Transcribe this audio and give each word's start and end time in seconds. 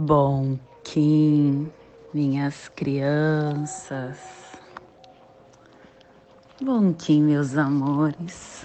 Bom 0.00 0.56
Kim, 0.84 1.72
minhas 2.14 2.68
crianças. 2.68 4.16
Bom 6.62 6.92
Kim, 6.92 7.22
meus 7.22 7.56
amores. 7.56 8.64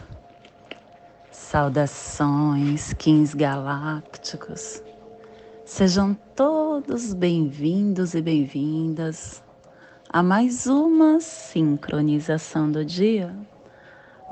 Saudações, 1.31 2.93
Kins 2.93 3.33
galácticos. 3.33 4.83
Sejam 5.65 6.15
todos 6.35 7.15
bem-vindos 7.15 8.13
e 8.13 8.21
bem-vindas 8.21 9.41
a 10.07 10.21
mais 10.21 10.67
uma 10.67 11.19
sincronização 11.19 12.71
do 12.71 12.85
dia 12.85 13.35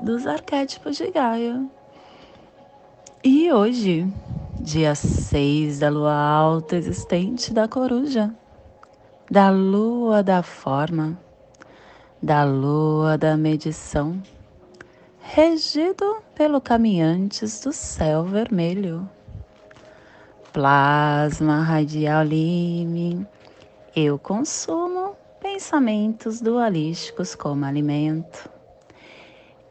dos 0.00 0.24
arquétipos 0.24 0.98
de 0.98 1.10
Gaia. 1.10 1.66
E 3.24 3.52
hoje 3.52 4.06
dia 4.62 4.94
6 4.94 5.80
da 5.80 5.88
lua 5.88 6.14
alta 6.14 6.76
existente 6.76 7.52
da 7.52 7.66
coruja, 7.66 8.32
da 9.28 9.50
lua 9.50 10.22
da 10.22 10.40
forma, 10.40 11.18
da 12.22 12.44
lua 12.44 13.18
da 13.18 13.36
medição, 13.36 14.22
regido 15.18 16.22
pelo 16.36 16.60
caminhantes 16.60 17.60
do 17.60 17.72
céu 17.72 18.22
vermelho. 18.22 19.10
Plasma 20.52 21.60
radial 21.64 22.22
lime, 22.22 23.26
eu 23.96 24.16
consumo 24.16 25.16
pensamentos 25.40 26.40
dualísticos 26.40 27.34
como 27.34 27.64
alimento. 27.64 28.48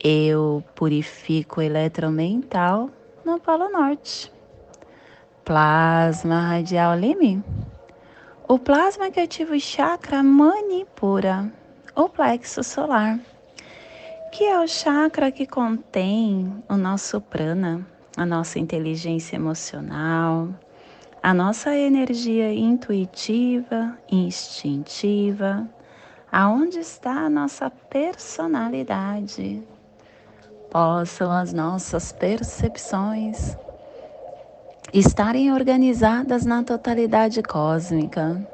Eu 0.03 0.61
purifico 0.75 1.61
o 1.61 1.63
eletromental 1.63 2.89
no 3.23 3.39
Polo 3.39 3.69
Norte 3.69 4.29
Plasma 5.51 6.39
radial 6.47 6.95
lime. 6.95 7.43
O 8.47 8.57
plasma 8.57 9.11
que 9.11 9.19
ativa 9.19 9.53
o 9.53 9.59
chakra 9.59 10.23
manipura, 10.23 11.51
o 11.93 12.07
plexo 12.07 12.63
solar, 12.63 13.19
que 14.31 14.45
é 14.45 14.57
o 14.57 14.65
chakra 14.65 15.29
que 15.29 15.45
contém 15.45 16.63
o 16.69 16.77
nosso 16.77 17.19
prana, 17.19 17.85
a 18.15 18.25
nossa 18.25 18.59
inteligência 18.59 19.35
emocional, 19.35 20.47
a 21.21 21.33
nossa 21.33 21.75
energia 21.75 22.53
intuitiva, 22.53 23.97
instintiva, 24.09 25.67
aonde 26.31 26.79
está 26.79 27.25
a 27.25 27.29
nossa 27.29 27.69
personalidade, 27.69 29.61
possam 30.71 31.29
as 31.29 31.51
nossas 31.51 32.13
percepções 32.13 33.57
estarem 34.93 35.53
organizadas 35.53 36.45
na 36.45 36.63
totalidade 36.63 37.41
cósmica, 37.41 38.45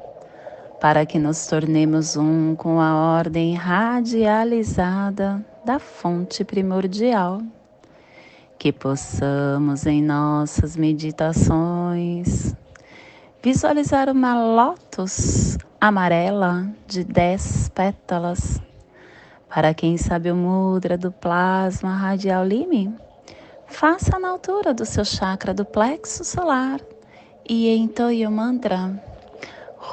para 0.80 1.04
que 1.04 1.18
nos 1.18 1.48
tornemos 1.48 2.16
um 2.16 2.54
com 2.54 2.80
a 2.80 2.94
ordem 2.94 3.54
radializada 3.54 5.44
da 5.64 5.80
fonte 5.80 6.44
primordial, 6.44 7.42
que 8.56 8.72
possamos 8.72 9.84
em 9.84 10.00
nossas 10.00 10.76
meditações 10.76 12.54
visualizar 13.42 14.08
uma 14.08 14.40
lótus 14.40 15.58
amarela 15.80 16.68
de 16.86 17.02
dez 17.02 17.68
pétalas. 17.70 18.60
Para 19.48 19.74
quem 19.74 19.96
sabe 19.96 20.30
o 20.30 20.36
mudra 20.36 20.96
do 20.96 21.10
plasma 21.10 21.96
radial 21.96 22.44
lime, 22.44 22.94
Faça 23.68 24.18
na 24.18 24.30
altura 24.30 24.74
do 24.74 24.84
seu 24.84 25.04
chakra 25.04 25.54
do 25.54 25.64
plexo 25.64 26.24
solar 26.24 26.80
e 27.48 27.68
entoie 27.76 28.26
o 28.26 28.30
mantra 28.30 29.00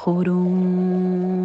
Hurum. 0.06 1.36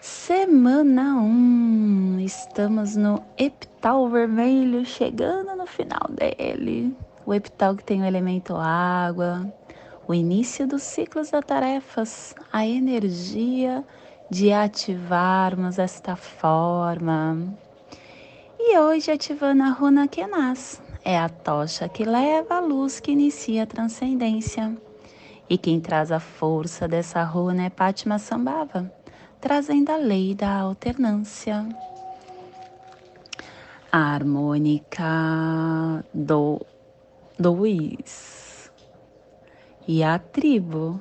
Semana 0.00 1.16
1, 1.16 1.24
um, 1.24 2.20
estamos 2.20 2.94
no 2.94 3.24
epital 3.38 4.08
vermelho, 4.08 4.84
chegando 4.84 5.56
no 5.56 5.66
final 5.66 6.08
dele. 6.10 6.94
O 7.26 7.34
epital 7.34 7.74
que 7.74 7.82
tem 7.82 8.02
o 8.02 8.04
elemento 8.04 8.54
água, 8.54 9.52
o 10.06 10.14
início 10.14 10.66
dos 10.68 10.82
ciclos 10.82 11.30
das 11.30 11.44
tarefas, 11.44 12.34
a 12.52 12.66
energia 12.66 13.84
de 14.32 14.50
ativarmos 14.50 15.78
esta 15.78 16.16
forma. 16.16 17.54
E 18.58 18.78
hoje 18.78 19.10
ativando 19.10 19.62
a 19.62 19.68
runa 19.68 20.08
Kenas, 20.08 20.80
é 21.04 21.18
a 21.18 21.28
tocha 21.28 21.86
que 21.86 22.02
leva 22.02 22.54
a 22.54 22.60
luz 22.60 22.98
que 22.98 23.10
inicia 23.10 23.64
a 23.64 23.66
transcendência. 23.66 24.74
E 25.50 25.58
quem 25.58 25.78
traz 25.78 26.10
a 26.10 26.18
força 26.18 26.88
dessa 26.88 27.22
runa 27.22 27.66
é 27.66 27.68
Patma 27.68 28.18
Sambhava, 28.18 28.90
trazendo 29.38 29.90
a 29.90 29.96
lei 29.96 30.34
da 30.34 30.60
alternância. 30.60 31.68
A 33.92 34.14
harmônica 34.14 35.04
do 36.14 36.58
e 39.86 40.02
a 40.02 40.18
tribo 40.18 40.98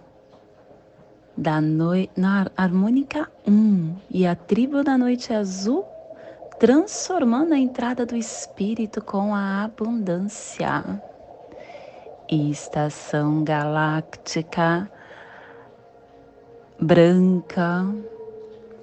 da 1.41 1.59
noite 1.59 2.12
na 2.16 2.46
harmônica 2.56 3.28
1 3.47 3.96
e 4.12 4.28
a 4.28 4.35
tribo 4.35 4.84
da 4.84 4.96
noite 4.96 5.34
azul, 5.34 5.84
transformando 6.59 7.56
a 7.56 7.57
entrada 7.57 8.06
do 8.06 8.16
espírito 8.16 9.03
com 9.03 9.34
a 9.34 9.63
abundância. 9.63 11.01
Estação 12.30 13.44
galáctica 13.44 14.88
branca, 16.80 17.88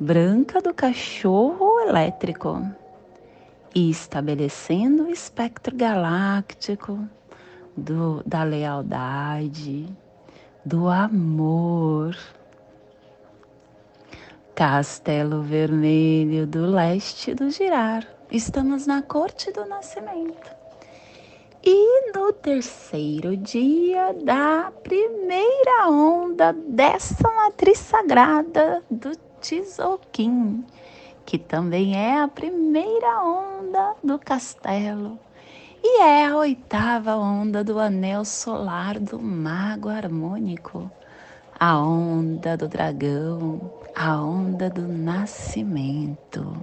branca 0.00 0.60
do 0.60 0.74
cachorro 0.74 1.78
elétrico, 1.78 2.60
estabelecendo 3.72 5.04
o 5.04 5.10
espectro 5.12 5.76
galáctico 5.76 6.98
do, 7.76 8.20
da 8.26 8.42
lealdade, 8.42 9.86
do 10.64 10.88
amor 10.88 12.16
Castelo 14.58 15.41
Vermelho 15.41 16.44
do 16.44 16.66
leste 16.66 17.32
do 17.32 17.48
Girar. 17.48 18.04
Estamos 18.28 18.88
na 18.88 19.00
corte 19.02 19.52
do 19.52 19.64
nascimento. 19.64 20.50
E 21.62 22.10
no 22.10 22.32
terceiro 22.32 23.36
dia 23.36 24.12
da 24.24 24.72
primeira 24.82 25.88
onda 25.88 26.52
dessa 26.52 27.30
matriz 27.36 27.78
sagrada 27.78 28.82
do 28.91 29.12
Tzolk'in, 29.41 30.64
que 31.24 31.38
também 31.38 31.97
é 31.97 32.20
a 32.20 32.26
primeira 32.26 33.22
onda 33.22 33.94
do 34.02 34.18
castelo 34.18 35.20
e 35.80 36.00
é 36.02 36.26
a 36.26 36.36
oitava 36.36 37.14
onda 37.14 37.62
do 37.62 37.78
anel 37.78 38.24
solar 38.24 38.98
do 38.98 39.20
mago 39.20 39.88
harmônico 39.88 40.91
a 41.60 41.76
onda 41.76 42.56
do 42.56 42.68
dragão, 42.68 43.78
a 44.00 44.16
onda 44.22 44.70
do 44.70 44.86
nascimento. 44.86 46.56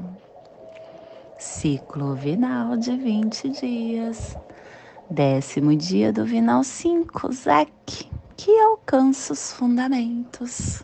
Ciclo 1.38 2.16
vinal 2.16 2.78
de 2.78 2.96
20 2.96 3.50
dias. 3.50 4.38
Décimo 5.10 5.76
dia 5.76 6.14
do 6.14 6.24
vinal 6.24 6.64
5, 6.64 7.34
Zek, 7.34 8.10
que 8.38 8.58
alcança 8.58 9.34
os 9.34 9.52
fundamentos. 9.52 10.82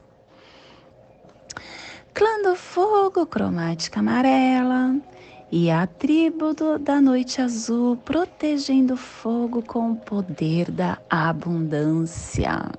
Clã 2.14 2.42
do 2.44 2.54
fogo, 2.58 3.26
cromática 3.26 4.02
amarela. 4.02 4.98
E 5.50 5.72
a 5.72 5.88
tribo 5.88 6.54
do, 6.54 6.78
da 6.78 7.00
noite 7.00 7.42
azul 7.42 7.96
protegendo 7.96 8.96
o 8.96 8.98
fogo 8.98 9.64
com 9.64 9.94
o 9.94 9.96
poder 9.96 10.70
da 10.70 10.98
abundância. 11.10 12.72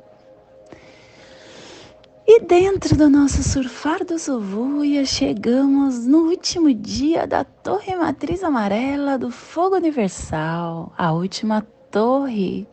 E 2.25 2.41
dentro 2.41 2.97
do 2.97 3.11
nosso 3.11 3.43
surfar 3.43 4.05
do 4.05 4.17
Zovuia, 4.17 5.05
chegamos 5.05 6.07
no 6.07 6.29
último 6.29 6.73
dia 6.73 7.27
da 7.27 7.43
Torre 7.43 7.97
Matriz 7.97 8.45
Amarela 8.45 9.19
do 9.19 9.29
Fogo 9.29 9.75
Universal, 9.75 10.93
a 10.97 11.13
última 11.13 11.67
torre, 11.91 12.69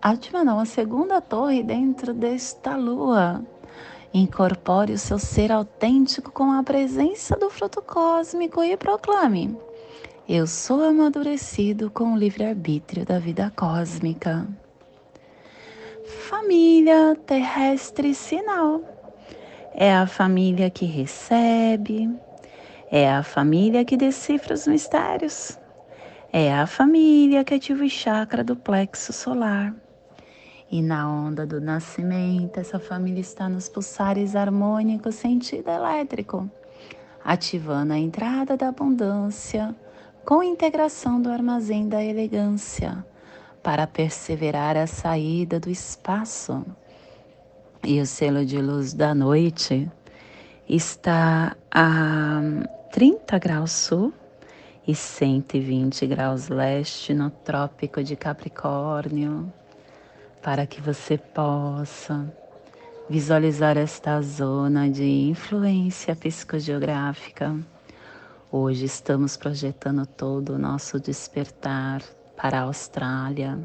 a 0.00 0.12
última 0.12 0.44
não, 0.44 0.60
a 0.60 0.64
segunda 0.64 1.20
torre 1.20 1.64
dentro 1.64 2.14
desta 2.14 2.76
lua. 2.76 3.44
Incorpore 4.14 4.92
o 4.92 4.98
seu 4.98 5.18
ser 5.18 5.50
autêntico 5.50 6.30
com 6.30 6.52
a 6.52 6.62
presença 6.62 7.36
do 7.36 7.50
fruto 7.50 7.82
cósmico 7.82 8.62
e 8.62 8.76
proclame: 8.76 9.56
Eu 10.28 10.46
sou 10.46 10.84
amadurecido 10.84 11.90
com 11.90 12.14
o 12.14 12.16
livre-arbítrio 12.16 13.04
da 13.04 13.18
vida 13.18 13.52
cósmica 13.56 14.46
família 16.08 17.14
terrestre 17.26 18.14
sinal. 18.14 18.80
É 19.74 19.94
a 19.94 20.06
família 20.06 20.70
que 20.70 20.86
recebe, 20.86 22.10
é 22.90 23.12
a 23.12 23.22
família 23.22 23.84
que 23.84 23.96
decifra 23.96 24.54
os 24.54 24.66
mistérios, 24.66 25.58
é 26.32 26.52
a 26.52 26.66
família 26.66 27.44
que 27.44 27.54
ativa 27.54 27.84
o 27.84 27.88
chakra 27.88 28.42
do 28.42 28.56
plexo 28.56 29.12
solar. 29.12 29.74
E 30.70 30.82
na 30.82 31.08
onda 31.08 31.46
do 31.46 31.60
nascimento, 31.60 32.58
essa 32.58 32.78
família 32.78 33.20
está 33.20 33.48
nos 33.48 33.68
pulsares 33.68 34.34
harmônicos 34.34 35.14
sentido 35.14 35.70
elétrico, 35.70 36.50
ativando 37.22 37.92
a 37.92 37.98
entrada 37.98 38.56
da 38.56 38.68
abundância 38.68 39.74
com 40.24 40.42
integração 40.42 41.20
do 41.20 41.30
armazém 41.30 41.88
da 41.88 42.02
elegância 42.02 43.04
para 43.68 43.86
perseverar 43.86 44.78
a 44.78 44.86
saída 44.86 45.60
do 45.60 45.68
espaço. 45.68 46.64
E 47.84 48.00
o 48.00 48.06
selo 48.06 48.42
de 48.42 48.56
luz 48.62 48.94
da 48.94 49.14
noite 49.14 49.86
está 50.66 51.54
a 51.70 52.40
30 52.90 53.38
graus 53.38 53.72
sul 53.72 54.10
e 54.86 54.94
120 54.94 56.06
graus 56.06 56.48
leste 56.48 57.12
no 57.12 57.28
Trópico 57.28 58.02
de 58.02 58.16
Capricórnio, 58.16 59.52
para 60.42 60.66
que 60.66 60.80
você 60.80 61.18
possa 61.18 62.26
visualizar 63.06 63.76
esta 63.76 64.22
zona 64.22 64.88
de 64.88 65.04
influência 65.04 66.16
psicogeográfica. 66.16 67.54
Hoje 68.50 68.86
estamos 68.86 69.36
projetando 69.36 70.06
todo 70.06 70.54
o 70.54 70.58
nosso 70.58 70.98
despertar 70.98 72.00
para 72.38 72.60
a 72.60 72.62
Austrália, 72.62 73.58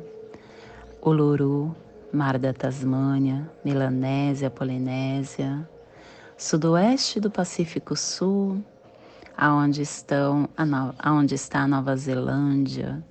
Uluru, 1.00 1.76
Mar 2.12 2.40
da 2.40 2.52
Tasmânia, 2.52 3.48
Melanésia, 3.64 4.50
Polinésia, 4.50 5.70
sudoeste 6.36 7.20
do 7.20 7.30
Pacífico 7.30 7.96
Sul, 7.96 8.64
aonde 9.38 9.84
estão 9.84 10.50
aonde 10.98 11.36
está 11.36 11.60
a 11.62 11.68
Nova 11.68 11.96
Zelândia 11.96 13.04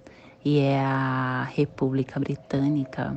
e 0.45 0.59
é 0.59 0.81
a 0.81 1.45
República 1.45 2.19
Britânica. 2.19 3.17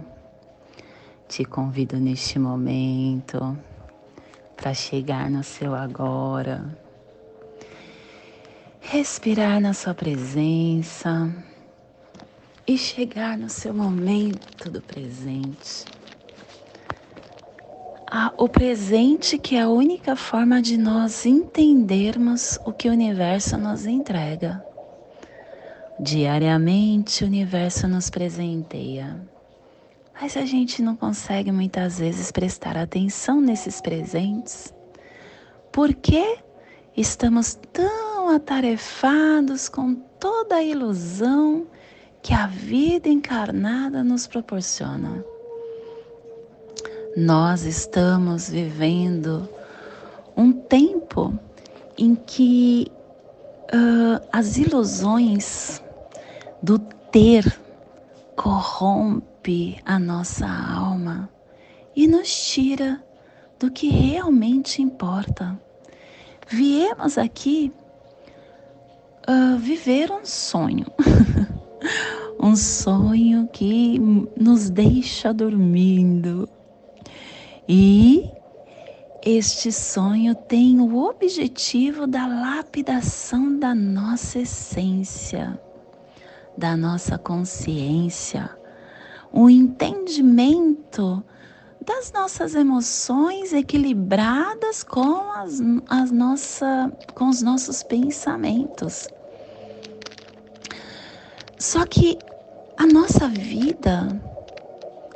Te 1.28 1.44
convido 1.44 1.98
neste 1.98 2.38
momento 2.38 3.58
para 4.56 4.72
chegar 4.76 5.32
no 5.32 5.44
seu 5.44 5.74
agora, 5.74 6.64
respirar 8.82 9.60
na 9.60 9.74
sua 9.74 9.96
presença 9.96 11.34
e 12.68 12.78
chegar 12.78 13.38
no 13.38 13.50
seu 13.50 13.74
momento 13.74 14.70
do 14.70 14.82
presente 14.82 15.86
o 18.38 18.48
presente 18.48 19.38
que 19.38 19.56
é 19.56 19.62
a 19.62 19.70
única 19.70 20.16
forma 20.16 20.62
de 20.62 20.78
nós 20.78 21.26
entendermos 21.26 22.60
o 22.66 22.72
que 22.72 22.88
o 22.88 22.92
universo 22.92 23.58
nos 23.58 23.86
entrega. 23.86 24.64
Diariamente 26.00 27.24
o 27.24 27.28
universo 27.28 27.88
nos 27.88 28.10
presenteia, 28.10 29.20
mas 30.20 30.36
a 30.38 30.46
gente 30.46 30.82
não 30.82 30.96
consegue 30.96 31.52
muitas 31.52 32.00
vezes 32.00 32.32
prestar 32.32 32.78
atenção 32.78 33.42
nesses 33.42 33.82
presentes. 33.82 34.74
Por 35.72 35.94
que 35.94 36.38
estamos 36.96 37.58
tão 37.74 38.30
atarefados 38.30 39.68
com 39.70 39.96
toda 39.96 40.56
a 40.56 40.64
ilusão 40.64 41.68
que 42.26 42.34
a 42.34 42.48
vida 42.48 43.08
encarnada 43.08 44.04
nos 44.04 44.26
proporciona? 44.26 45.24
Nós 47.16 47.62
estamos 47.66 48.50
vivendo 48.50 49.48
um 50.36 50.52
tempo 50.52 51.38
em 51.96 52.16
que 52.16 52.92
uh, 53.66 54.28
as 54.34 54.58
ilusões 54.58 55.84
do 56.64 56.80
ter 56.80 57.60
corrompe 58.36 59.80
a 59.86 60.00
nossa 60.00 60.48
alma 60.48 61.30
e 61.96 62.08
nos 62.08 62.34
tira 62.34 63.04
do 63.60 63.70
que 63.70 63.88
realmente 63.88 64.82
importa. 64.82 65.62
Viemos 66.48 67.20
aqui 67.20 67.72
uh, 69.30 69.60
viver 69.60 70.10
um 70.10 70.26
sonho, 70.26 70.88
um 72.40 72.56
sonho 72.56 73.48
que 73.52 74.00
nos 74.40 74.70
deixa 74.70 75.34
dormindo, 75.34 76.48
e 77.68 78.30
este 79.24 79.72
sonho 79.72 80.36
tem 80.36 80.80
o 80.80 80.98
objetivo 80.98 82.06
da 82.06 82.28
lapidação 82.28 83.58
da 83.58 83.74
nossa 83.74 84.40
essência, 84.40 85.60
da 86.56 86.78
nossa 86.78 87.18
consciência, 87.18 88.52
o 89.32 89.50
entendimento 89.50 91.24
das 91.86 92.12
nossas 92.12 92.56
emoções 92.56 93.54
equilibradas 93.54 94.84
com, 94.84 95.32
as, 95.32 95.60
as 95.88 96.12
nossa, 96.12 96.92
com 97.14 97.30
os 97.30 97.42
nossos 97.42 97.84
pensamentos. 97.84 99.08
Só 101.66 101.84
que 101.84 102.20
a 102.78 102.86
nossa 102.86 103.28
vida, 103.28 104.22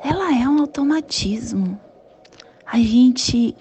ela 0.03 0.33
é 0.33 0.49
um 0.49 0.59
automatismo 0.61 1.79
a 2.65 2.77
gente 2.77 3.55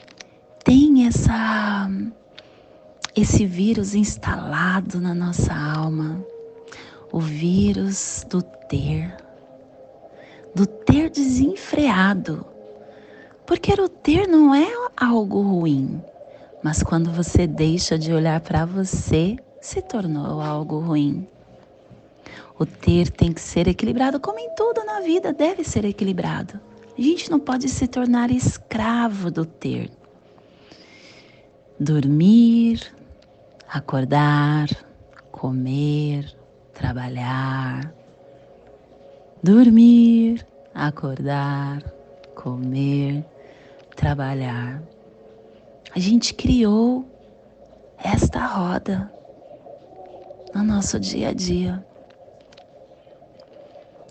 tem 0.64 1.06
essa 1.06 1.86
esse 3.14 3.44
vírus 3.44 3.94
instalado 3.94 4.98
na 5.02 5.14
nossa 5.14 5.52
alma, 5.52 6.24
o 7.12 7.20
vírus 7.20 8.24
do 8.30 8.40
ter, 8.40 9.14
do 10.54 10.66
ter 10.66 11.10
desenfreado. 11.10 12.46
Porque 13.46 13.70
o 13.74 13.88
ter 13.88 14.26
não 14.26 14.54
é 14.54 14.66
algo 14.96 15.42
ruim, 15.42 16.02
mas 16.62 16.82
quando 16.82 17.12
você 17.12 17.46
deixa 17.46 17.98
de 17.98 18.14
olhar 18.14 18.40
para 18.40 18.64
você, 18.64 19.36
se 19.60 19.82
tornou 19.82 20.40
algo 20.40 20.78
ruim. 20.78 21.28
O 22.58 22.66
ter 22.66 23.10
tem 23.10 23.32
que 23.32 23.40
ser 23.40 23.68
equilibrado, 23.68 24.18
como 24.18 24.38
em 24.38 24.50
tudo 24.56 24.84
na 24.84 25.00
vida, 25.00 25.32
deve 25.32 25.62
ser 25.62 25.84
equilibrado. 25.84 26.60
A 26.98 27.00
gente 27.00 27.30
não 27.30 27.38
pode 27.38 27.68
se 27.68 27.86
tornar 27.86 28.30
escravo 28.30 29.30
do 29.30 29.46
ter. 29.46 29.88
Dormir, 31.78 32.92
acordar, 33.68 34.68
comer, 35.30 36.36
trabalhar. 36.74 37.94
Dormir, 39.40 40.44
acordar, 40.74 41.80
comer, 42.34 43.24
trabalhar. 43.94 44.82
A 45.94 46.00
gente 46.00 46.34
criou 46.34 47.06
esta 48.02 48.44
roda 48.44 49.12
no 50.52 50.64
nosso 50.64 50.98
dia 50.98 51.28
a 51.28 51.32
dia. 51.32 51.86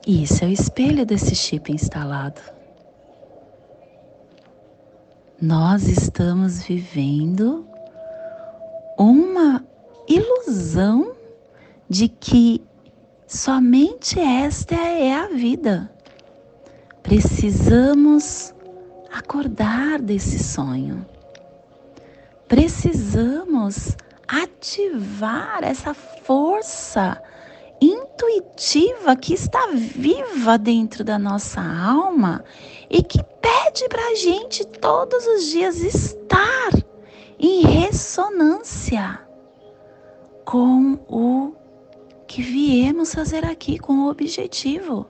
Isso 0.08 0.44
é 0.44 0.48
o 0.48 0.52
espelho 0.52 1.06
desse 1.06 1.36
chip 1.36 1.72
instalado 1.72 2.42
nós 5.42 5.88
estamos 5.88 6.64
vivendo 6.64 7.68
uma 8.98 9.64
ilusão 10.08 11.16
de 11.88 12.08
que 12.08 12.64
somente 13.28 14.20
esta 14.20 14.76
é 14.76 15.14
a 15.14 15.28
vida. 15.28 15.92
Precisamos 17.04 18.54
acordar 19.14 20.02
desse 20.02 20.40
sonho. 20.40 21.06
Precisamos 22.48 23.96
ativar 24.28 25.64
essa 25.64 25.94
força 25.94 27.22
intuitiva 27.82 29.16
que 29.16 29.34
está 29.34 29.68
viva 29.74 30.58
dentro 30.58 31.04
da 31.04 31.20
nossa 31.20 31.62
alma 31.62 32.44
e 32.90 33.04
que 33.04 33.24
pede 33.42 33.88
para 33.90 34.12
a 34.12 34.16
gente 34.16 34.66
todos 34.66 35.26
os 35.28 35.46
dias 35.46 35.78
estar 35.78 36.72
em 37.40 37.62
ressonância 37.62 39.20
com 40.44 40.98
o 41.08 41.54
que 42.28 42.42
viemos 42.42 43.14
fazer 43.14 43.46
aqui, 43.46 43.78
com 43.78 44.00
o 44.00 44.10
objetivo. 44.10 45.08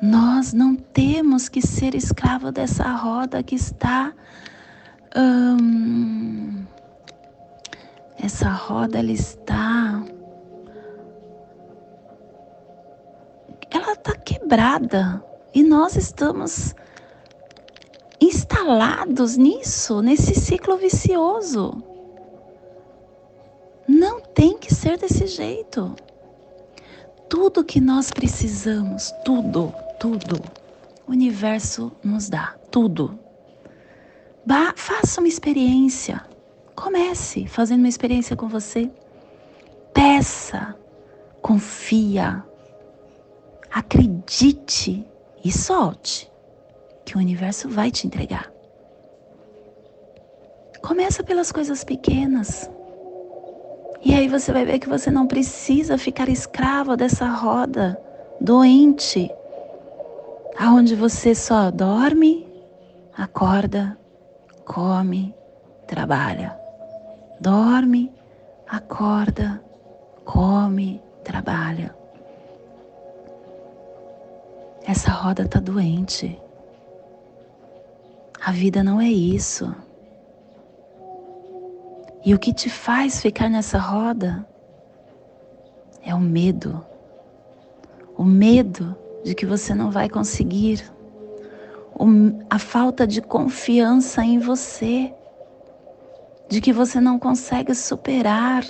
Nós 0.00 0.52
não 0.52 0.76
temos 0.76 1.48
que 1.48 1.66
ser 1.66 1.94
escravo 1.94 2.52
dessa 2.52 2.84
roda 2.92 3.42
que 3.42 3.54
está. 3.54 4.12
Hum, 5.16 6.55
essa 8.26 8.48
roda 8.50 8.98
ela 8.98 9.12
está 9.12 10.02
ela 13.70 13.92
está 13.92 14.16
quebrada 14.16 15.24
e 15.54 15.62
nós 15.62 15.94
estamos 15.94 16.74
instalados 18.20 19.36
nisso, 19.36 20.02
nesse 20.02 20.34
ciclo 20.34 20.76
vicioso. 20.76 21.82
Não 23.86 24.20
tem 24.20 24.58
que 24.58 24.74
ser 24.74 24.98
desse 24.98 25.26
jeito. 25.28 25.94
Tudo 27.28 27.64
que 27.64 27.80
nós 27.80 28.10
precisamos, 28.10 29.12
tudo, 29.24 29.72
tudo, 30.00 30.40
o 31.06 31.12
universo 31.12 31.92
nos 32.02 32.28
dá, 32.28 32.56
tudo. 32.72 33.18
Ba 34.44 34.74
faça 34.76 35.20
uma 35.20 35.28
experiência. 35.28 36.24
Comece 36.76 37.46
fazendo 37.46 37.80
uma 37.80 37.88
experiência 37.88 38.36
com 38.36 38.46
você. 38.48 38.90
Peça, 39.94 40.76
confia, 41.40 42.44
acredite 43.72 45.04
e 45.42 45.50
solte 45.50 46.30
que 47.04 47.16
o 47.16 47.18
universo 47.18 47.68
vai 47.68 47.90
te 47.90 48.06
entregar. 48.06 48.52
Começa 50.82 51.24
pelas 51.24 51.50
coisas 51.50 51.82
pequenas. 51.82 52.70
E 54.02 54.14
aí 54.14 54.28
você 54.28 54.52
vai 54.52 54.64
ver 54.64 54.78
que 54.78 54.88
você 54.88 55.10
não 55.10 55.26
precisa 55.26 55.96
ficar 55.96 56.28
escravo 56.28 56.96
dessa 56.96 57.26
roda 57.26 58.00
doente, 58.40 59.30
aonde 60.58 60.94
você 60.94 61.34
só 61.34 61.70
dorme, 61.70 62.46
acorda, 63.16 63.98
come, 64.64 65.34
trabalha. 65.86 66.65
Dorme, 67.40 68.12
acorda, 68.66 69.62
come, 70.24 71.02
trabalha. 71.22 71.94
Essa 74.86 75.10
roda 75.10 75.42
está 75.42 75.60
doente. 75.60 76.40
A 78.42 78.52
vida 78.52 78.82
não 78.82 79.00
é 79.00 79.08
isso. 79.08 79.74
E 82.24 82.34
o 82.34 82.38
que 82.38 82.52
te 82.52 82.70
faz 82.70 83.20
ficar 83.20 83.48
nessa 83.48 83.78
roda 83.78 84.46
é 86.02 86.14
o 86.14 86.20
medo. 86.20 86.84
O 88.16 88.24
medo 88.24 88.96
de 89.24 89.34
que 89.34 89.44
você 89.44 89.74
não 89.74 89.90
vai 89.90 90.08
conseguir. 90.08 90.90
A 92.48 92.58
falta 92.58 93.06
de 93.06 93.20
confiança 93.20 94.24
em 94.24 94.38
você. 94.38 95.12
De 96.48 96.60
que 96.60 96.72
você 96.72 97.00
não 97.00 97.18
consegue 97.18 97.74
superar. 97.74 98.64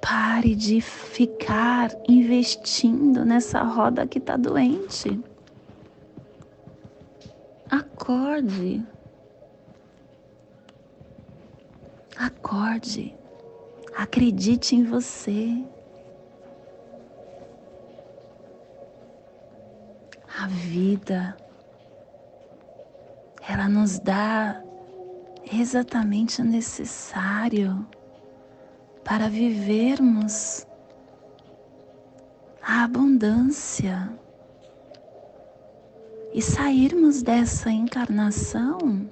Pare 0.00 0.54
de 0.54 0.80
ficar 0.80 1.90
investindo 2.08 3.24
nessa 3.24 3.62
roda 3.62 4.06
que 4.06 4.18
está 4.18 4.36
doente. 4.36 5.20
Acorde. 7.70 8.82
Acorde, 12.20 13.14
acredite 13.96 14.76
em 14.76 14.84
você. 14.84 15.64
A 20.38 20.46
vida, 20.46 21.34
ela 23.50 23.68
nos 23.68 23.98
dá 23.98 24.62
exatamente 25.52 26.40
o 26.40 26.44
necessário 26.44 27.84
para 29.02 29.28
vivermos 29.28 30.64
a 32.62 32.84
abundância 32.84 34.08
e 36.32 36.40
sairmos 36.40 37.24
dessa 37.24 37.72
encarnação 37.72 39.10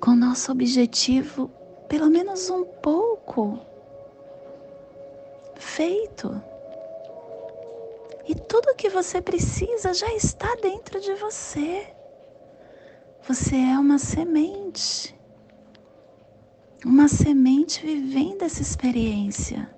com 0.00 0.16
nosso 0.16 0.50
objetivo, 0.50 1.48
pelo 1.88 2.10
menos 2.10 2.50
um 2.50 2.64
pouco, 2.64 3.60
feito. 5.54 6.42
E 8.26 8.34
tudo 8.34 8.70
o 8.70 8.74
que 8.74 8.88
você 8.88 9.22
precisa 9.22 9.94
já 9.94 10.12
está 10.14 10.56
dentro 10.56 11.00
de 11.00 11.14
você. 11.14 11.94
Você 13.28 13.56
é 13.56 13.78
uma 13.78 13.98
semente. 13.98 15.14
Uma 16.82 17.08
semente 17.08 17.84
vivendo 17.84 18.40
essa 18.40 18.62
experiência. 18.62 19.68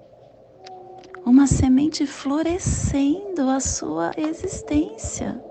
Uma 1.26 1.49
semente 1.49 2.07
florescendo 2.07 3.50
a 3.50 3.59
sua 3.59 4.12
existência. 4.16 5.42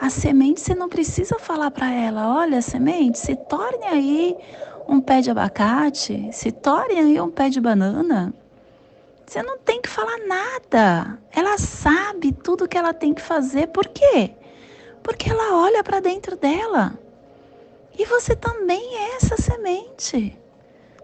A 0.00 0.08
semente 0.08 0.60
você 0.60 0.72
não 0.72 0.88
precisa 0.88 1.36
falar 1.40 1.72
para 1.72 1.90
ela, 1.90 2.32
olha, 2.32 2.62
semente, 2.62 3.18
se 3.18 3.34
torne 3.34 3.84
aí 3.84 4.36
um 4.86 5.00
pé 5.00 5.20
de 5.20 5.32
abacate, 5.32 6.28
se 6.32 6.52
torne 6.52 6.94
aí 6.94 7.20
um 7.20 7.28
pé 7.28 7.50
de 7.50 7.60
banana. 7.60 8.32
Você 9.26 9.42
não 9.42 9.58
tem 9.58 9.82
que 9.82 9.88
falar 9.88 10.18
nada. 10.28 11.18
Ela 11.32 11.58
sabe 11.58 12.30
tudo 12.30 12.68
que 12.68 12.78
ela 12.78 12.94
tem 12.94 13.12
que 13.12 13.20
fazer. 13.20 13.66
Por 13.66 13.88
quê? 13.88 14.37
Porque 15.08 15.30
ela 15.30 15.56
olha 15.56 15.82
para 15.82 16.00
dentro 16.00 16.36
dela. 16.36 16.92
E 17.98 18.04
você 18.04 18.36
também 18.36 18.94
é 18.94 19.16
essa 19.16 19.38
semente. 19.38 20.38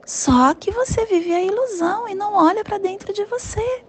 Só 0.04 0.52
que 0.52 0.70
você 0.70 1.06
vive 1.06 1.32
a 1.32 1.40
ilusão 1.40 2.06
e 2.06 2.14
não 2.14 2.34
olha 2.34 2.62
para 2.62 2.76
dentro 2.76 3.14
de 3.14 3.24
você. 3.24 3.82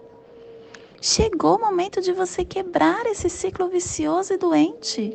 Chegou 1.02 1.56
o 1.56 1.60
momento 1.60 2.00
de 2.00 2.14
você 2.14 2.46
quebrar 2.46 3.04
esse 3.04 3.28
ciclo 3.28 3.68
vicioso 3.68 4.32
e 4.32 4.38
doente. 4.38 5.14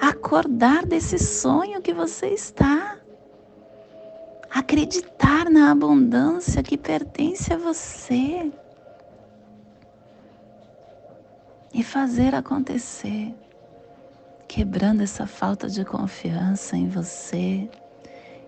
Acordar 0.00 0.84
desse 0.84 1.16
sonho 1.16 1.80
que 1.80 1.94
você 1.94 2.26
está. 2.30 2.98
Acreditar 4.50 5.48
na 5.48 5.70
abundância 5.70 6.60
que 6.60 6.76
pertence 6.76 7.52
a 7.52 7.56
você. 7.56 8.50
E 11.72 11.84
fazer 11.84 12.34
acontecer. 12.34 13.32
Quebrando 14.48 15.02
essa 15.02 15.26
falta 15.26 15.68
de 15.68 15.84
confiança 15.84 16.76
em 16.76 16.88
você, 16.88 17.68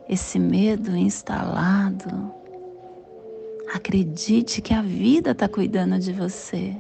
esse 0.09 0.39
medo 0.39 0.97
instalado 0.97 2.41
Acredite 3.73 4.61
que 4.61 4.75
a 4.75 4.83
vida 4.83 5.31
está 5.31 5.49
cuidando 5.49 5.97
de 5.97 6.13
você. 6.13 6.77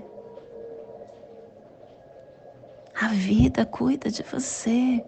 A 3.00 3.08
vida 3.08 3.64
cuida 3.64 4.10
de 4.10 4.24
você. 4.24 5.04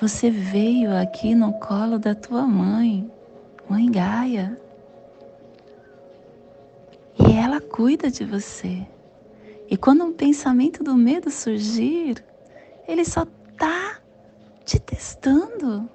Você 0.00 0.30
veio 0.30 0.96
aqui 0.96 1.34
no 1.34 1.52
colo 1.54 1.98
da 1.98 2.14
tua 2.14 2.46
mãe, 2.46 3.10
mãe 3.68 3.90
Gaia. 3.90 4.56
E 7.18 7.32
ela 7.36 7.60
cuida 7.60 8.08
de 8.08 8.24
você. 8.24 8.86
E 9.68 9.76
quando 9.76 10.04
um 10.04 10.12
pensamento 10.12 10.84
do 10.84 10.94
medo 10.94 11.32
surgir, 11.32 12.24
ele 12.90 13.04
só 13.04 13.24
tá 13.56 14.00
te 14.64 14.78
testando. 14.80 15.88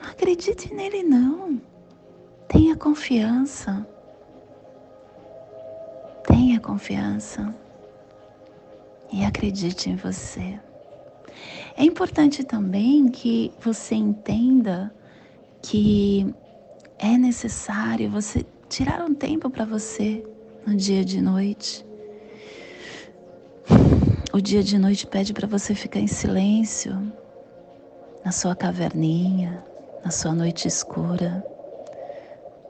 Não 0.00 0.08
acredite 0.10 0.72
nele 0.72 1.02
não. 1.02 1.60
Tenha 2.48 2.74
confiança. 2.74 3.86
Tenha 6.26 6.58
confiança. 6.58 7.54
E 9.12 9.24
acredite 9.24 9.90
em 9.90 9.96
você. 9.96 10.58
É 11.76 11.84
importante 11.84 12.44
também 12.44 13.08
que 13.08 13.52
você 13.60 13.94
entenda 13.94 14.94
que 15.62 16.34
é 16.98 17.18
necessário 17.18 18.10
você 18.10 18.44
tirar 18.68 19.04
um 19.04 19.14
tempo 19.14 19.50
para 19.50 19.64
você 19.64 20.24
no 20.66 20.74
dia 20.74 21.04
de 21.04 21.20
noite. 21.20 21.89
O 24.32 24.40
dia 24.40 24.62
de 24.62 24.78
noite 24.78 25.08
pede 25.08 25.32
para 25.32 25.48
você 25.48 25.74
ficar 25.74 25.98
em 25.98 26.06
silêncio, 26.06 27.12
na 28.24 28.30
sua 28.30 28.54
caverninha, 28.54 29.64
na 30.04 30.12
sua 30.12 30.32
noite 30.32 30.68
escura. 30.68 31.44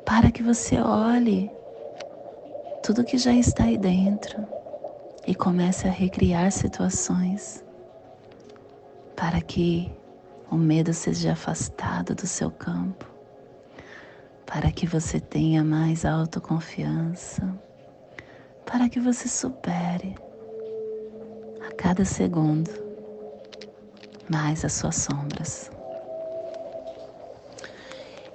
Para 0.06 0.30
que 0.30 0.42
você 0.42 0.80
olhe 0.80 1.50
tudo 2.82 3.04
que 3.04 3.18
já 3.18 3.34
está 3.34 3.64
aí 3.64 3.76
dentro 3.76 4.42
e 5.26 5.34
comece 5.34 5.86
a 5.86 5.90
recriar 5.90 6.50
situações 6.50 7.62
para 9.14 9.42
que 9.42 9.92
o 10.50 10.56
medo 10.56 10.94
seja 10.94 11.32
afastado 11.32 12.14
do 12.14 12.26
seu 12.26 12.50
campo, 12.50 13.04
para 14.46 14.72
que 14.72 14.86
você 14.86 15.20
tenha 15.20 15.62
mais 15.62 16.06
autoconfiança, 16.06 17.54
para 18.64 18.88
que 18.88 18.98
você 18.98 19.28
supere 19.28 20.16
cada 21.80 22.04
segundo 22.04 22.70
mais 24.28 24.66
as 24.66 24.74
suas 24.74 24.96
sombras. 24.96 25.70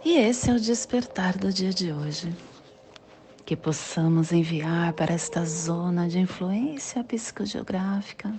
E 0.03 0.17
esse 0.17 0.49
é 0.49 0.53
o 0.53 0.59
despertar 0.59 1.37
do 1.37 1.53
dia 1.53 1.69
de 1.69 1.93
hoje. 1.93 2.35
Que 3.45 3.55
possamos 3.55 4.31
enviar 4.31 4.93
para 4.93 5.13
esta 5.13 5.45
zona 5.45 6.09
de 6.09 6.17
influência 6.17 7.03
psicogeográfica 7.03 8.33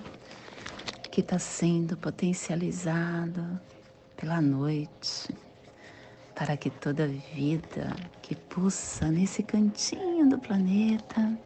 que 1.12 1.20
está 1.20 1.38
sendo 1.38 1.96
potencializada 1.96 3.62
pela 4.16 4.40
noite, 4.40 5.32
para 6.34 6.56
que 6.56 6.68
toda 6.68 7.06
vida 7.06 7.94
que 8.20 8.34
pulsa 8.34 9.08
nesse 9.08 9.44
cantinho 9.44 10.28
do 10.28 10.38
planeta 10.38 11.38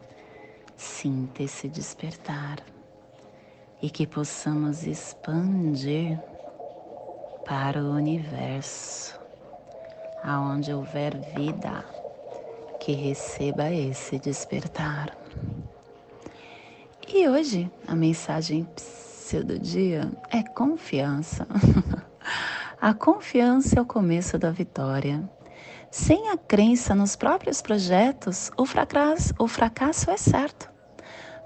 sinta 0.78 1.42
esse 1.42 1.68
despertar 1.68 2.56
e 3.82 3.88
que 3.88 4.06
possamos 4.06 4.86
expandir 4.86 6.18
para 7.44 7.82
o 7.82 7.92
universo, 7.92 9.18
aonde 10.22 10.72
houver 10.72 11.16
vida, 11.34 11.84
que 12.78 12.92
receba 12.92 13.70
esse 13.70 14.18
despertar. 14.18 15.16
E 17.08 17.28
hoje 17.28 17.70
a 17.88 17.94
mensagem 17.94 18.66
do 19.44 19.58
dia 19.58 20.10
é 20.30 20.42
confiança. 20.42 21.46
a 22.80 22.92
confiança 22.92 23.78
é 23.78 23.82
o 23.82 23.86
começo 23.86 24.36
da 24.36 24.50
vitória. 24.50 25.22
Sem 25.90 26.30
a 26.30 26.36
crença 26.36 26.94
nos 26.94 27.14
próprios 27.14 27.62
projetos, 27.62 28.50
o 28.56 28.66
fracasso, 28.66 29.34
o 29.38 29.46
fracasso 29.46 30.10
é 30.10 30.16
certo. 30.16 30.68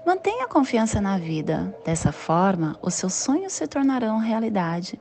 Mantenha 0.05 0.45
a 0.45 0.47
confiança 0.47 1.01
na 1.01 1.17
vida. 1.17 1.75
Dessa 1.83 2.11
forma, 2.11 2.77
os 2.79 2.93
seus 2.93 3.15
sonhos 3.15 3.53
se 3.53 3.65
tornarão 3.65 4.19
realidade. 4.19 4.99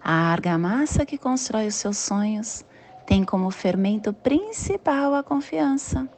A 0.00 0.30
argamassa 0.30 1.04
que 1.04 1.18
constrói 1.18 1.66
os 1.66 1.74
seus 1.74 1.98
sonhos 1.98 2.64
tem 3.04 3.24
como 3.24 3.50
fermento 3.50 4.12
principal 4.12 5.12
a 5.16 5.24
confiança. 5.24 6.08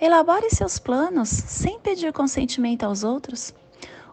Elabore 0.00 0.50
seus 0.50 0.80
planos 0.80 1.28
sem 1.28 1.78
pedir 1.78 2.12
consentimento 2.12 2.82
aos 2.82 3.04
outros. 3.04 3.54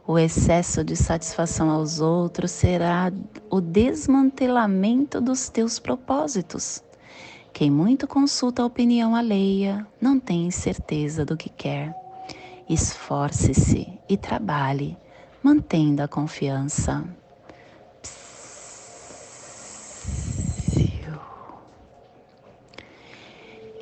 O 0.05 0.19
excesso 0.19 0.83
de 0.83 0.95
satisfação 0.95 1.71
aos 1.71 1.99
outros 1.99 2.51
será 2.51 3.11
o 3.49 3.59
desmantelamento 3.59 5.19
dos 5.19 5.49
teus 5.49 5.79
propósitos. 5.79 6.83
Quem 7.51 7.71
muito 7.71 8.07
consulta 8.07 8.61
a 8.61 8.65
opinião 8.67 9.15
alheia 9.15 9.85
não 9.99 10.19
tem 10.19 10.51
certeza 10.51 11.25
do 11.25 11.35
que 11.35 11.49
quer. 11.49 12.00
Esforce-se 12.71 13.99
e 14.07 14.15
trabalhe, 14.15 14.97
mantendo 15.43 16.03
a 16.03 16.07
confiança. 16.07 17.03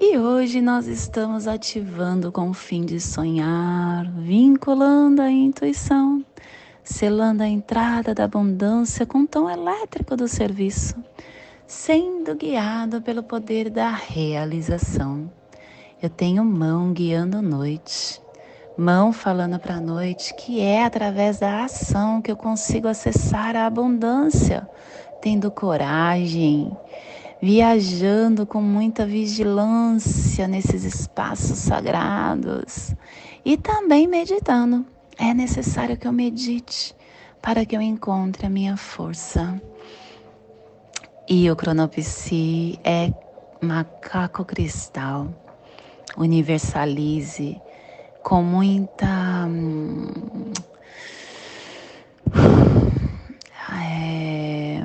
E 0.02 0.18
hoje 0.18 0.60
nós 0.60 0.88
estamos 0.88 1.48
ativando 1.48 2.32
com 2.32 2.50
o 2.50 2.54
fim 2.56 2.84
de 2.84 3.00
sonhar, 3.00 4.10
vinculando 4.12 5.22
a 5.22 5.30
intuição, 5.30 6.26
selando 6.84 7.44
a 7.44 7.48
entrada 7.48 8.16
da 8.16 8.24
abundância 8.24 9.06
com 9.06 9.20
o 9.20 9.28
tom 9.28 9.48
elétrico 9.48 10.16
do 10.16 10.28
serviço, 10.28 10.96
sendo 11.68 12.34
guiado 12.34 13.04
pelo 13.04 13.22
poder 13.22 13.70
da 13.70 13.92
realização. 13.92 15.32
Eu 16.02 16.10
tenho 16.10 16.44
mão 16.44 16.92
guiando 16.92 17.40
noite 17.40 18.20
mão 18.80 19.12
falando 19.12 19.60
para 19.60 19.76
a 19.76 19.82
noite 19.82 20.34
que 20.34 20.62
é 20.62 20.86
através 20.86 21.40
da 21.40 21.66
ação 21.66 22.22
que 22.22 22.32
eu 22.32 22.38
consigo 22.38 22.88
acessar 22.88 23.56
a 23.56 23.66
abundância, 23.66 24.68
tendo 25.22 25.52
coragem, 25.52 26.72
viajando 27.42 28.46
com 28.46 28.62
muita 28.62 29.06
vigilância 29.06 30.48
nesses 30.48 30.86
espaços 30.86 31.60
sagrados 31.60 32.96
e 33.44 33.58
também 33.58 34.08
meditando. 34.08 34.86
É 35.18 35.34
necessário 35.34 35.98
que 35.98 36.08
eu 36.08 36.14
medite 36.14 36.96
para 37.42 37.66
que 37.66 37.76
eu 37.76 37.82
encontre 37.82 38.46
a 38.46 38.50
minha 38.50 38.78
força. 38.78 39.62
E 41.28 41.52
o 41.52 41.56
cronopsi 41.56 42.80
é 42.84 43.14
macaco 43.62 44.46
cristal. 44.46 45.28
Universalize 46.18 47.62
com 48.24 48.44
muita 48.44 49.46
hum, 49.48 50.52
é, 53.72 54.82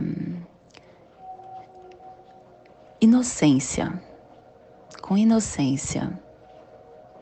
inocência, 3.01 3.93
com 5.01 5.17
inocência. 5.17 6.19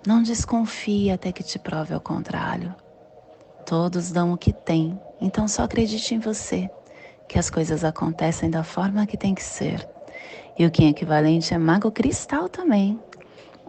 Não 0.07 0.23
desconfie 0.23 1.11
até 1.11 1.31
que 1.33 1.43
te 1.43 1.59
prove 1.59 1.95
ao 1.95 2.01
contrário. 2.01 2.75
Todos 3.65 4.11
dão 4.11 4.33
o 4.33 4.39
que 4.39 4.53
têm, 4.53 5.01
então 5.21 5.47
só 5.47 5.63
acredite 5.63 6.15
em 6.15 6.19
você, 6.19 6.69
que 7.29 7.39
as 7.39 7.49
coisas 7.49 7.85
acontecem 7.85 8.51
da 8.51 8.65
forma 8.65 9.07
que 9.07 9.17
tem 9.17 9.35
que 9.35 9.43
ser. 9.43 9.89
E 10.59 10.67
o 10.67 10.71
que 10.71 10.85
é 10.85 10.89
equivalente 10.89 11.55
é 11.55 11.59
mago 11.59 11.91
cristal 11.91 12.49
também. 12.49 13.01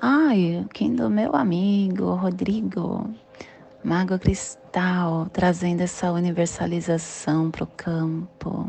Ai, 0.05 0.65
quem 0.73 0.93
do 0.93 1.09
meu 1.09 1.33
amigo 1.33 2.13
Rodrigo, 2.15 3.09
Mago 3.81 4.19
Cristal, 4.19 5.29
trazendo 5.31 5.79
essa 5.79 6.11
universalização 6.11 7.49
para 7.49 7.63
o 7.63 7.67
campo. 7.67 8.67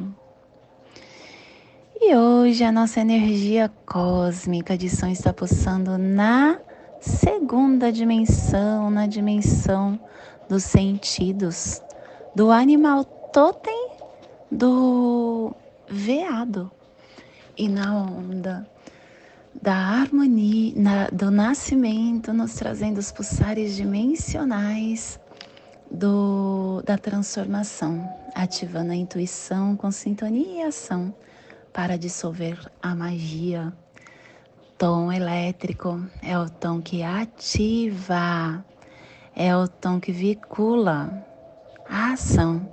E 2.01 2.15
hoje 2.15 2.63
a 2.63 2.71
nossa 2.71 3.01
energia 3.01 3.69
cósmica 3.85 4.79
de 4.79 4.89
som 4.89 5.09
está 5.09 5.33
pulsando 5.33 5.99
na 5.99 6.57
segunda 7.01 7.91
dimensão, 7.91 8.89
na 8.89 9.09
dimensão 9.09 9.99
dos 10.49 10.63
sentidos, 10.63 11.83
do 12.33 12.53
animal 12.53 13.03
totem 13.33 13.89
do 14.53 15.53
veado. 15.89 16.71
E 17.59 17.69
na 17.69 17.93
onda 17.93 18.73
da 19.65 19.75
harmonia, 19.75 20.75
na, 20.77 21.07
do 21.09 21.31
nascimento, 21.31 22.35
nos 22.35 22.53
trazendo 22.53 22.99
os 22.99 23.11
pulsares 23.11 23.75
dimensionais 23.75 25.19
do, 25.91 26.83
da 26.83 26.99
transformação, 26.99 28.07
ativando 28.35 28.93
a 28.93 28.95
intuição 28.95 29.75
com 29.75 29.91
sintonia 29.91 30.65
e 30.65 30.69
ação 30.69 31.15
para 31.73 31.97
dissolver 31.97 32.59
a 32.83 32.95
magia. 32.95 33.73
Tom 34.77 35.11
elétrico 35.11 35.99
é 36.21 36.39
o 36.39 36.47
tom 36.51 36.83
que 36.83 37.03
ativa, 37.03 38.63
é 39.35 39.57
o 39.57 39.67
tom 39.67 39.99
que 39.99 40.13
vincula 40.13 41.27
a 41.89 42.13
ação. 42.13 42.71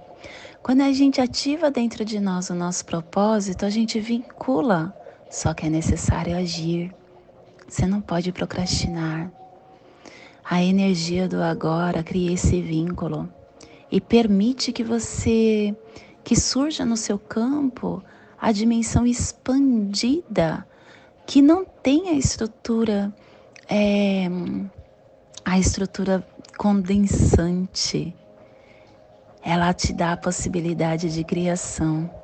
Quando 0.61 0.81
a 0.81 0.91
gente 0.91 1.21
ativa 1.21 1.71
dentro 1.71 2.03
de 2.03 2.19
nós 2.19 2.49
o 2.49 2.53
nosso 2.53 2.83
propósito, 2.83 3.65
a 3.65 3.69
gente 3.69 3.97
vincula 3.97 4.93
só 5.31 5.53
que 5.53 5.65
é 5.65 5.69
necessário 5.69 6.35
agir. 6.35 6.93
Você 7.65 7.87
não 7.87 8.01
pode 8.01 8.33
procrastinar. 8.33 9.31
A 10.43 10.61
energia 10.61 11.29
do 11.29 11.41
agora 11.41 12.03
cria 12.03 12.33
esse 12.33 12.61
vínculo 12.61 13.31
e 13.89 14.01
permite 14.01 14.73
que 14.73 14.83
você 14.83 15.73
que 16.23 16.35
surja 16.35 16.85
no 16.85 16.97
seu 16.97 17.17
campo 17.17 18.03
a 18.39 18.51
dimensão 18.51 19.07
expandida 19.07 20.67
que 21.25 21.41
não 21.41 21.63
tem 21.63 22.09
a 22.09 22.13
estrutura 22.13 23.13
é, 23.69 24.27
a 25.45 25.57
estrutura 25.57 26.27
condensante. 26.57 28.13
Ela 29.41 29.73
te 29.73 29.93
dá 29.93 30.11
a 30.11 30.17
possibilidade 30.17 31.11
de 31.11 31.23
criação 31.23 32.20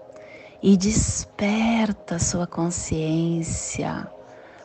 e 0.62 0.76
desperta 0.76 2.20
sua 2.20 2.48
consciência 2.48 4.08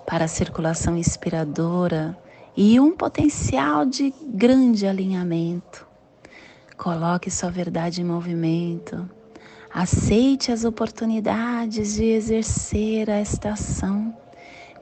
para 0.06 0.24
a 0.24 0.28
circulação 0.28 0.96
inspiradora 0.96 2.16
e 2.56 2.78
um 2.80 2.96
potencial 2.96 3.84
de 3.84 4.12
grande 4.26 4.86
alinhamento. 4.86 5.86
Coloque 6.76 7.30
sua 7.30 7.50
verdade 7.50 8.00
em 8.00 8.04
movimento. 8.04 9.08
Aceite 9.72 10.50
as 10.52 10.64
oportunidades 10.64 11.94
de 11.94 12.04
exercer 12.04 13.08
esta 13.08 13.52
ação. 13.52 14.14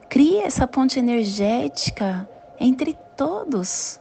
Crie 0.09 0.39
essa 0.39 0.67
ponte 0.67 0.99
energética 0.99 2.27
entre 2.59 2.97
todos 3.15 3.99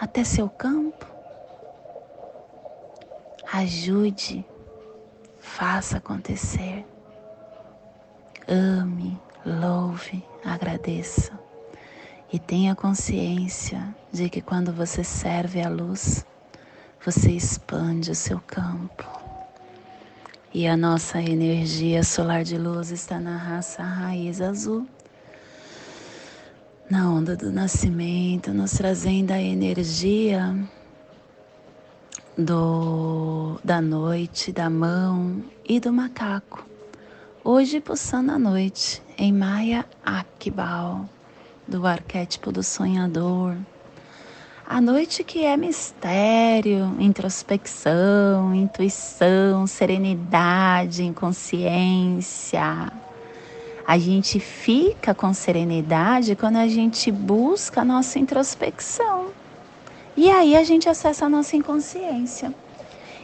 até 0.00 0.24
seu 0.24 0.48
campo. 0.48 1.06
Ajude 3.52 4.44
Faça 5.56 5.98
acontecer. 5.98 6.84
Ame, 8.48 9.16
louve, 9.46 10.20
agradeça. 10.44 11.30
E 12.32 12.40
tenha 12.40 12.74
consciência 12.74 13.94
de 14.12 14.28
que 14.28 14.40
quando 14.40 14.72
você 14.72 15.04
serve 15.04 15.62
a 15.62 15.68
luz, 15.68 16.26
você 17.04 17.30
expande 17.30 18.10
o 18.10 18.16
seu 18.16 18.40
campo. 18.40 19.06
E 20.52 20.66
a 20.66 20.76
nossa 20.76 21.22
energia 21.22 22.02
solar 22.02 22.42
de 22.42 22.58
luz 22.58 22.90
está 22.90 23.20
na 23.20 23.36
raça 23.36 23.80
raiz 23.80 24.40
azul, 24.40 24.84
na 26.90 27.08
onda 27.08 27.36
do 27.36 27.52
nascimento, 27.52 28.52
nos 28.52 28.72
trazendo 28.72 29.30
a 29.30 29.40
energia 29.40 30.52
do, 32.36 33.58
da 33.62 33.80
noite, 33.80 34.52
da 34.52 34.68
mão 34.68 35.42
e 35.64 35.78
do 35.80 35.92
macaco, 35.92 36.64
Hoje 37.46 37.78
pulsando 37.78 38.32
a 38.32 38.38
noite 38.38 39.02
em 39.18 39.30
Maya 39.30 39.84
Akbal, 40.02 41.06
do 41.68 41.86
arquétipo 41.86 42.50
do 42.50 42.62
sonhador. 42.62 43.54
A 44.66 44.80
noite 44.80 45.22
que 45.22 45.44
é 45.44 45.54
mistério, 45.54 46.96
introspecção, 46.98 48.54
intuição, 48.54 49.66
serenidade, 49.66 51.04
inconsciência. 51.04 52.90
A 53.86 53.98
gente 53.98 54.40
fica 54.40 55.14
com 55.14 55.34
serenidade 55.34 56.34
quando 56.36 56.56
a 56.56 56.66
gente 56.66 57.12
busca 57.12 57.82
a 57.82 57.84
nossa 57.84 58.18
introspecção. 58.18 59.26
E 60.16 60.30
aí 60.30 60.56
a 60.56 60.62
gente 60.62 60.88
acessa 60.88 61.26
a 61.26 61.28
nossa 61.28 61.56
inconsciência. 61.56 62.54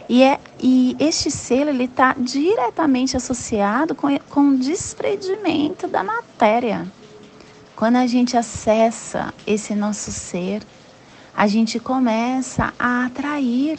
E, 0.08 0.24
é, 0.24 0.40
e 0.58 0.96
este 0.98 1.30
selo 1.30 1.70
ele 1.70 1.84
está 1.84 2.16
diretamente 2.18 3.16
associado 3.16 3.94
com, 3.94 4.18
com 4.28 4.48
o 4.48 4.58
desprendimento 4.58 5.86
da 5.86 6.02
matéria. 6.02 6.90
Quando 7.76 7.96
a 7.96 8.06
gente 8.08 8.36
acessa 8.36 9.32
esse 9.46 9.74
nosso 9.74 10.10
ser, 10.10 10.62
a 11.34 11.46
gente 11.46 11.78
começa 11.78 12.74
a 12.76 13.06
atrair 13.06 13.78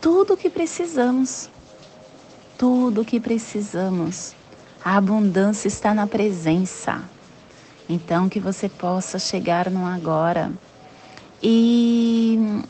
tudo 0.00 0.34
o 0.34 0.36
que 0.36 0.48
precisamos. 0.48 1.50
Tudo 2.56 3.00
o 3.00 3.04
que 3.04 3.18
precisamos. 3.18 4.36
A 4.84 4.96
abundância 4.96 5.66
está 5.66 5.92
na 5.92 6.06
presença. 6.06 7.02
Então, 7.88 8.28
que 8.28 8.38
você 8.38 8.68
possa 8.68 9.18
chegar 9.18 9.68
no 9.68 9.84
agora 9.84 10.52
e 11.42 12.62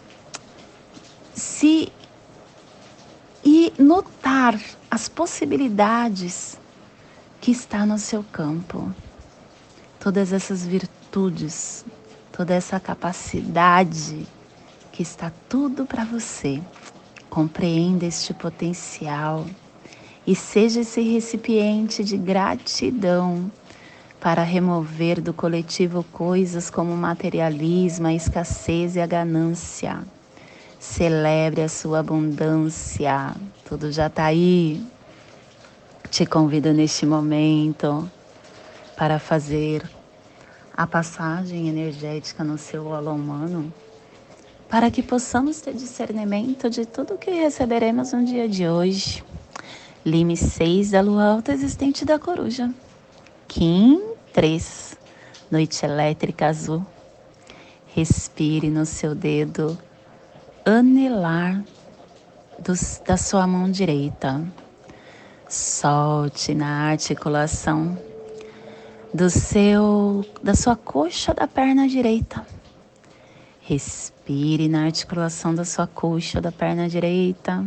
se 1.34 1.92
e 3.44 3.72
notar 3.78 4.60
as 4.90 5.08
possibilidades 5.08 6.58
que 7.40 7.50
está 7.50 7.86
no 7.86 7.98
seu 7.98 8.22
campo. 8.22 8.94
Todas 9.98 10.32
essas 10.32 10.64
virtudes, 10.64 11.84
toda 12.32 12.54
essa 12.54 12.78
capacidade 12.78 14.26
que 14.92 15.02
está 15.02 15.32
tudo 15.48 15.86
para 15.86 16.04
você. 16.04 16.60
Compreenda 17.28 18.04
este 18.04 18.34
potencial 18.34 19.46
e 20.26 20.34
seja 20.34 20.80
esse 20.80 21.00
recipiente 21.00 22.02
de 22.04 22.16
gratidão 22.16 23.50
para 24.20 24.42
remover 24.42 25.20
do 25.20 25.32
coletivo 25.32 26.04
coisas 26.12 26.68
como 26.68 26.92
o 26.92 26.96
materialismo, 26.96 28.06
a 28.06 28.12
escassez 28.12 28.94
e 28.94 29.00
a 29.00 29.06
ganância. 29.06 30.02
Celebre 30.78 31.62
a 31.62 31.68
sua 31.68 32.00
abundância, 32.00 33.34
tudo 33.64 33.90
já 33.90 34.08
está 34.08 34.26
aí. 34.26 34.84
Te 36.10 36.26
convido 36.26 36.72
neste 36.72 37.06
momento 37.06 38.10
para 38.96 39.18
fazer 39.18 39.88
a 40.76 40.86
passagem 40.86 41.68
energética 41.68 42.44
no 42.44 42.58
seu 42.58 42.94
alô 42.94 43.12
humano, 43.12 43.72
para 44.68 44.90
que 44.90 45.02
possamos 45.02 45.60
ter 45.60 45.74
discernimento 45.74 46.68
de 46.68 46.84
tudo 46.84 47.16
que 47.18 47.30
receberemos 47.30 48.12
no 48.12 48.24
dia 48.24 48.48
de 48.48 48.68
hoje. 48.68 49.24
Lime 50.04 50.36
6 50.36 50.90
da 50.90 51.00
lua 51.00 51.24
alta 51.24 51.52
existente 51.52 52.04
da 52.04 52.18
coruja. 52.18 52.70
Kim 53.46 54.09
3, 54.32 54.96
noite 55.50 55.84
elétrica 55.84 56.46
azul. 56.46 56.86
Respire 57.94 58.70
no 58.70 58.86
seu 58.86 59.12
dedo 59.12 59.76
anelar 60.64 61.64
da 63.04 63.16
sua 63.16 63.46
mão 63.46 63.68
direita. 63.68 64.40
Solte 65.48 66.54
na 66.54 66.90
articulação 66.90 67.98
do 69.12 69.28
seu 69.28 70.24
da 70.40 70.54
sua 70.54 70.76
coxa 70.76 71.34
da 71.34 71.48
perna 71.48 71.88
direita. 71.88 72.46
Respire 73.60 74.68
na 74.68 74.84
articulação 74.84 75.52
da 75.52 75.64
sua 75.64 75.88
coxa 75.88 76.40
da 76.40 76.52
perna 76.52 76.88
direita. 76.88 77.66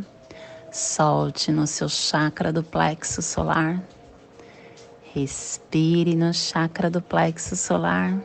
Solte 0.71 1.51
no 1.51 1.67
seu 1.67 1.89
chakra 1.89 2.53
do 2.53 2.63
plexo 2.63 3.21
solar. 3.21 3.83
Respire 5.15 6.15
no 6.15 6.33
chakra 6.33 6.89
do 6.89 6.99
plexo 6.99 7.55
solar. 7.55 8.19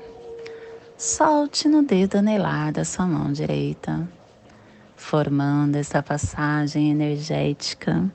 Solte 0.96 1.68
no 1.68 1.82
dedo 1.82 2.16
anelar 2.16 2.72
da 2.72 2.82
sua 2.82 3.06
mão 3.06 3.30
direita, 3.30 4.08
formando 4.96 5.76
essa 5.76 6.02
passagem 6.02 6.90
energética 6.90 8.10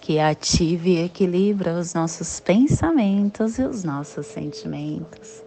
que 0.00 0.20
ative 0.20 0.92
e 0.92 1.04
equilibra 1.06 1.76
os 1.76 1.92
nossos 1.92 2.38
pensamentos 2.38 3.58
e 3.58 3.62
os 3.64 3.82
nossos 3.82 4.26
sentimentos 4.26 5.42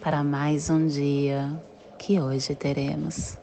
para 0.00 0.24
mais 0.24 0.70
um 0.70 0.86
dia 0.86 1.52
que 1.98 2.18
hoje 2.18 2.54
teremos. 2.54 3.36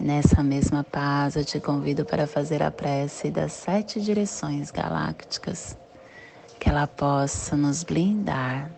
E 0.00 0.02
nessa 0.02 0.42
mesma 0.42 0.82
paz, 0.82 1.36
eu 1.36 1.44
te 1.44 1.60
convido 1.60 2.02
para 2.02 2.26
fazer 2.26 2.62
a 2.62 2.70
prece 2.70 3.30
das 3.30 3.52
sete 3.52 4.00
direções 4.00 4.70
galácticas 4.70 5.76
que 6.66 6.70
ela 6.70 6.88
possa 6.88 7.56
nos 7.56 7.84
blindar 7.84 8.68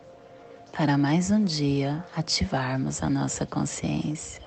para 0.76 0.98
mais 0.98 1.30
um 1.30 1.42
dia 1.42 2.04
ativarmos 2.14 3.02
a 3.02 3.08
nossa 3.08 3.46
consciência. 3.46 4.42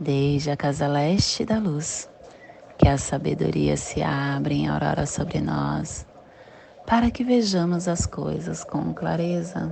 Desde 0.00 0.50
a 0.50 0.56
casa 0.56 0.88
leste 0.88 1.44
da 1.44 1.58
luz, 1.58 2.08
que 2.78 2.88
a 2.88 2.96
sabedoria 2.96 3.76
se 3.76 4.02
abra 4.02 4.54
em 4.54 4.66
aurora 4.66 5.04
sobre 5.04 5.38
nós, 5.38 6.06
para 6.86 7.10
que 7.10 7.22
vejamos 7.22 7.88
as 7.88 8.06
coisas 8.06 8.64
com 8.64 8.94
clareza. 8.94 9.70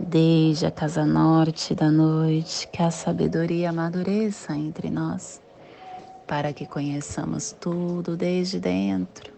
Desde 0.00 0.64
a 0.64 0.70
casa 0.70 1.04
norte 1.04 1.74
da 1.74 1.90
noite, 1.90 2.66
que 2.68 2.82
a 2.82 2.90
sabedoria 2.90 3.68
amadureça 3.68 4.56
entre 4.56 4.88
nós, 4.88 5.42
para 6.26 6.54
que 6.54 6.64
conheçamos 6.64 7.54
tudo 7.60 8.16
desde 8.16 8.58
dentro 8.58 9.37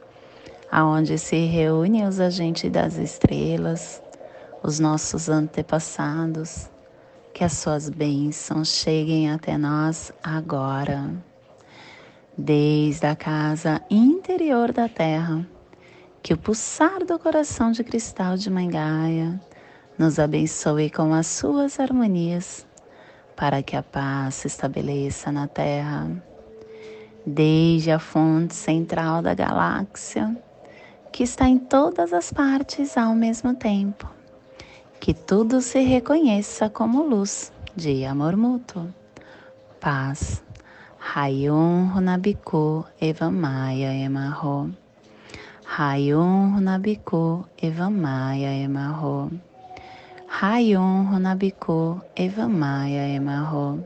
aonde 0.71 1.17
se 1.17 1.35
reúnem 1.45 2.07
os 2.07 2.21
agentes 2.21 2.71
das 2.71 2.95
estrelas, 2.95 4.01
os 4.63 4.79
nossos 4.79 5.27
antepassados, 5.27 6.69
que 7.33 7.43
as 7.43 7.53
suas 7.53 7.89
bênçãos 7.89 8.69
cheguem 8.69 9.29
até 9.29 9.57
nós 9.57 10.13
agora, 10.23 11.13
desde 12.37 13.05
a 13.05 13.15
casa 13.15 13.81
interior 13.89 14.71
da 14.71 14.87
Terra, 14.87 15.45
que 16.23 16.33
o 16.33 16.37
pulsar 16.37 17.03
do 17.05 17.19
coração 17.19 17.71
de 17.71 17.83
cristal 17.83 18.37
de 18.37 18.49
Mangaia 18.49 19.41
nos 19.97 20.19
abençoe 20.19 20.89
com 20.89 21.13
as 21.13 21.27
suas 21.27 21.79
harmonias, 21.79 22.65
para 23.35 23.61
que 23.61 23.75
a 23.75 23.83
paz 23.83 24.35
se 24.35 24.47
estabeleça 24.47 25.31
na 25.31 25.47
Terra. 25.47 26.09
Desde 27.25 27.91
a 27.91 27.99
fonte 27.99 28.55
central 28.55 29.21
da 29.21 29.33
galáxia, 29.33 30.35
que 31.11 31.23
está 31.23 31.47
em 31.47 31.57
todas 31.57 32.13
as 32.13 32.31
partes 32.31 32.97
ao 32.97 33.13
mesmo 33.13 33.53
tempo. 33.53 34.09
Que 34.99 35.13
tudo 35.13 35.61
se 35.61 35.79
reconheça 35.81 36.69
como 36.69 37.03
luz 37.03 37.51
de 37.75 38.05
amor 38.05 38.37
mútuo. 38.37 38.87
Paz. 39.79 40.43
Rayon 40.99 41.89
Runabiku 41.93 42.85
Evamaya 43.01 43.91
Emarro. 43.93 44.69
Rayon 45.65 46.53
Runabiku 46.53 47.45
Evamaya 47.61 48.53
Emarro. 48.53 49.31
Rayon 50.29 51.11
Runabiku 51.11 51.99
Evamaya 52.15 53.07
Emarro. 53.07 53.83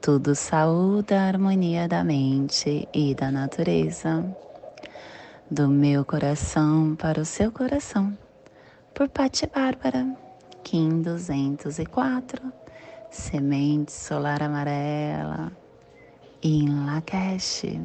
Tudo 0.00 0.34
saúde 0.34 1.14
a 1.14 1.28
harmonia 1.28 1.88
da 1.88 2.04
mente 2.04 2.88
e 2.92 3.14
da 3.14 3.30
natureza 3.30 4.24
do 5.50 5.68
meu 5.68 6.06
coração 6.06 6.96
para 6.96 7.20
o 7.20 7.24
seu 7.24 7.52
coração, 7.52 8.16
por 8.94 9.10
Pati 9.10 9.46
Bárbara, 9.46 10.16
Kim 10.62 11.02
204, 11.02 12.40
Semente 13.10 13.92
Solar 13.92 14.42
Amarela, 14.42 15.52
em 16.42 16.86
Lakesh. 16.86 17.78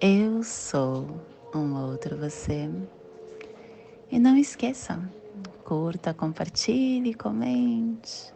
Eu 0.00 0.42
sou 0.42 1.20
um 1.54 1.76
outro 1.76 2.16
você. 2.16 2.68
E 4.10 4.18
não 4.18 4.36
esqueça, 4.36 5.00
curta, 5.64 6.12
compartilhe, 6.12 7.14
comente, 7.14 8.34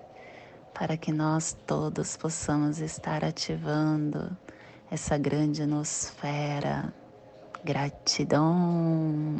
para 0.72 0.96
que 0.96 1.12
nós 1.12 1.56
todos 1.66 2.16
possamos 2.16 2.78
estar 2.78 3.24
ativando 3.24 4.36
essa 4.88 5.18
grande 5.18 5.66
nosfera. 5.66 6.94
Gratidão. 7.64 9.36